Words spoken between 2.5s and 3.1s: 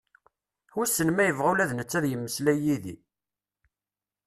d yid-i?